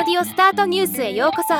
[0.00, 1.52] オスタートニュースへようこそ。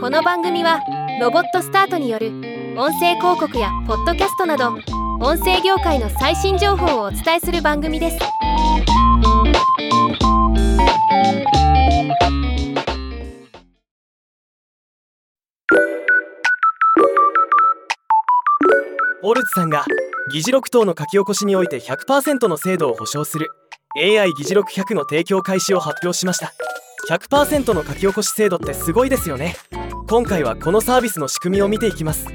[0.00, 0.80] この番組は
[1.20, 2.28] ロボットスタートによる
[2.78, 4.70] 音声広告やポッドキャストなど
[5.20, 8.18] 音声業界の最新情報をお伝えする番組です。
[19.22, 19.84] オルツさんが
[20.32, 23.50] 議事録等の書き起こしにおいて100%の精度を保証する
[23.96, 26.52] AI 議事録100の提供開始を発表しました。
[27.08, 29.54] 100%の書き起こし精度ってすごいですよね。
[30.08, 32.26] 今回はこのサービスの仕組みを見ていきます。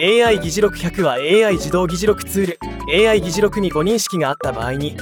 [0.00, 2.46] AI 議事録100は AI 自動議事録ツー
[2.92, 3.08] ル。
[3.08, 4.96] AI 議事録に誤認識があった場合に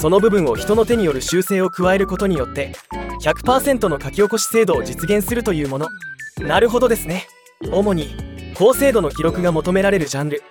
[0.00, 2.72] その部分を人の手による修正を加えることによって
[3.22, 5.88] 100%の書き起こし精度を実現するというもの。
[6.40, 7.26] なるほどですね。
[7.72, 10.44] 主に高精度の記録が求められるジャンル。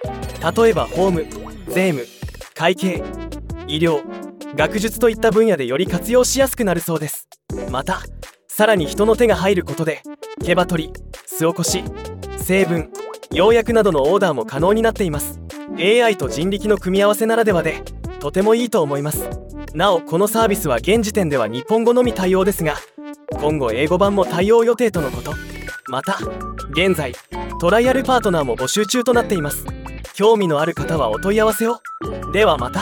[0.57, 1.25] 例えば法務
[1.69, 2.05] 税務
[2.53, 3.01] 会計
[3.65, 4.18] 医療。
[4.55, 7.27] 学術といった分野でより活用しやすくなるそうです。
[7.69, 8.01] また
[8.47, 10.01] さらに人の手が入ることで
[10.43, 10.93] 毛羽取り
[11.25, 11.83] 巣起こし
[12.37, 12.91] 成分
[13.31, 15.39] 要約などのオーダーも可能になっています。
[15.77, 17.83] AI と人力の組み合わせならではで
[18.19, 19.29] とてもいいと思います。
[19.73, 22.75] なおこのサービスは現時点では日本語のみ対応ですが
[23.39, 25.33] 今後英語版も対応予定とのこと。
[25.87, 26.17] また
[26.71, 27.13] 現在
[27.59, 29.65] トライアルパートナーも募集中となっています。
[30.13, 31.79] 興味のある方はお問い合わせを。
[32.33, 32.81] ではまた。